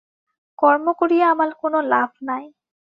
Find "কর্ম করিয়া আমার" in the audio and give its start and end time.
0.59-1.49